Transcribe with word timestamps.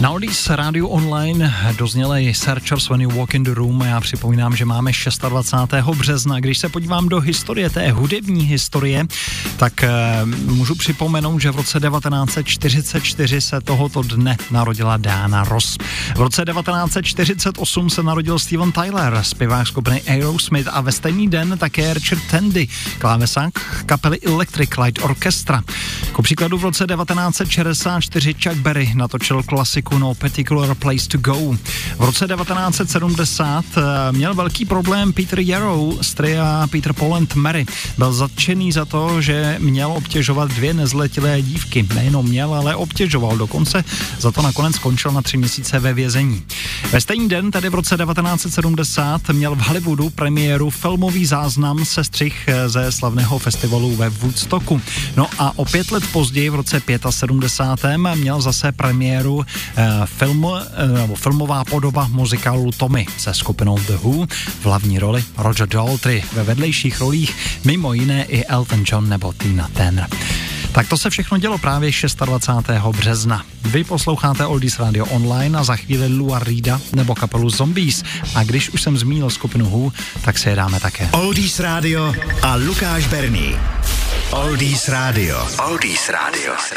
Na 0.00 0.10
Oldies 0.10 0.50
Radio 0.50 0.88
Online 0.88 1.54
dozněli 1.78 2.34
Searchers 2.34 2.88
When 2.88 3.00
You 3.00 3.10
Walk 3.10 3.34
in 3.34 3.42
the 3.42 3.54
Room 3.54 3.82
a 3.82 3.86
já 3.86 4.00
připomínám, 4.00 4.56
že 4.56 4.64
máme 4.64 4.92
26. 5.28 5.74
března. 5.96 6.40
Když 6.40 6.58
se 6.58 6.68
podívám 6.68 7.08
do 7.08 7.20
historie, 7.20 7.70
té 7.70 7.90
hudební 7.90 8.44
historie, 8.44 9.06
tak 9.56 9.82
e, 9.82 9.90
můžu 10.44 10.74
připomenout, 10.74 11.38
že 11.38 11.50
v 11.50 11.56
roce 11.56 11.80
1944 11.80 13.40
se 13.40 13.60
tohoto 13.60 14.02
dne 14.02 14.36
narodila 14.50 14.96
Diana 14.96 15.44
Ross. 15.44 15.78
V 16.16 16.20
roce 16.20 16.44
1948 16.44 17.90
se 17.90 18.02
narodil 18.02 18.38
Steven 18.38 18.72
Tyler, 18.72 19.18
zpěvák 19.22 19.66
skupiny 19.66 20.02
Aerosmith 20.08 20.68
a 20.72 20.80
ve 20.80 20.92
stejný 20.92 21.28
den 21.28 21.58
také 21.58 21.94
Richard 21.94 22.22
Tandy, 22.30 22.68
klávesák 22.98 23.82
kapely 23.86 24.20
Electric 24.20 24.70
Light 24.82 25.04
Orchestra. 25.04 25.62
Ku 26.12 26.22
příkladu 26.22 26.58
v 26.58 26.64
roce 26.64 26.86
1964 26.86 28.34
Chuck 28.34 28.56
Berry 28.56 28.92
natočil 28.94 29.42
klasiku 29.42 29.87
No 29.98 30.14
Particular 30.14 30.74
Place 30.74 31.08
to 31.08 31.18
Go. 31.18 31.56
V 31.98 32.00
roce 32.00 32.26
1970 32.26 33.64
eh, 33.76 33.80
měl 34.12 34.34
velký 34.34 34.64
problém 34.64 35.12
Peter 35.12 35.40
Yarrow 35.40 36.02
z 36.02 36.14
Peter 36.70 36.92
Paul 36.92 37.14
and 37.14 37.34
Mary. 37.34 37.66
Byl 37.98 38.12
zatčený 38.12 38.72
za 38.72 38.84
to, 38.84 39.20
že 39.20 39.56
měl 39.58 39.92
obtěžovat 39.92 40.50
dvě 40.50 40.74
nezletilé 40.74 41.42
dívky. 41.42 41.86
Nejenom 41.94 42.28
měl, 42.28 42.54
ale 42.54 42.74
obtěžoval. 42.74 43.36
Dokonce 43.36 43.84
za 44.18 44.32
to 44.32 44.42
nakonec 44.42 44.76
skončil 44.76 45.12
na 45.12 45.22
tři 45.22 45.36
měsíce 45.36 45.78
ve 45.78 45.94
vězení. 45.94 46.42
Ve 46.92 47.00
stejný 47.00 47.28
den, 47.28 47.50
tedy 47.50 47.68
v 47.68 47.74
roce 47.74 47.96
1970, 47.96 49.28
měl 49.28 49.54
v 49.54 49.60
Hollywoodu 49.60 50.10
premiéru 50.10 50.70
filmový 50.70 51.26
záznam 51.26 51.84
se 51.84 52.04
střih 52.04 52.48
eh, 52.48 52.68
ze 52.68 52.92
slavného 52.92 53.38
festivalu 53.38 53.96
ve 53.96 54.08
Woodstocku. 54.08 54.80
No 55.16 55.26
a 55.38 55.58
o 55.58 55.64
pět 55.64 55.90
let 55.90 56.04
později, 56.12 56.50
v 56.50 56.54
roce 56.54 56.82
75. 57.10 57.98
měl 58.14 58.40
zase 58.40 58.72
premiéru 58.72 59.44
eh, 59.76 59.77
film, 60.04 60.46
eh, 60.76 60.86
nebo 60.88 61.14
filmová 61.14 61.64
podoba 61.64 62.08
muzikálu 62.08 62.70
Tommy 62.72 63.06
se 63.18 63.34
skupinou 63.34 63.78
The 63.78 63.96
Who, 63.96 64.26
v 64.60 64.64
hlavní 64.64 64.98
roli 64.98 65.24
Roger 65.38 65.68
Daltrey, 65.68 66.22
ve 66.32 66.44
vedlejších 66.44 67.00
rolích 67.00 67.36
mimo 67.64 67.92
jiné 67.92 68.24
i 68.24 68.44
Elton 68.44 68.84
John 68.86 69.08
nebo 69.08 69.32
Tina 69.32 69.68
Turner. 69.68 70.06
Tak 70.72 70.88
to 70.88 70.96
se 70.96 71.10
všechno 71.10 71.38
dělo 71.38 71.58
právě 71.58 71.90
26. 72.24 72.92
března. 72.92 73.44
Vy 73.62 73.84
posloucháte 73.84 74.46
Oldies 74.46 74.78
Radio 74.78 75.06
online 75.06 75.58
a 75.58 75.64
za 75.64 75.76
chvíli 75.76 76.08
Lua 76.08 76.38
Rida 76.38 76.80
nebo 76.94 77.14
kapelu 77.14 77.50
Zombies. 77.50 78.04
A 78.34 78.42
když 78.44 78.70
už 78.70 78.82
jsem 78.82 78.98
zmínil 78.98 79.30
skupinu 79.30 79.70
Who, 79.70 79.92
tak 80.24 80.38
se 80.38 80.50
je 80.50 80.56
dáme 80.56 80.80
také. 80.80 81.08
Oldies 81.12 81.60
Radio 81.60 82.14
a 82.42 82.54
Lukáš 82.54 83.06
Berný. 83.06 83.56
Oldies 84.30 84.88
Radio. 84.88 85.48
Oldies 85.68 86.08
Radio. 86.08 86.52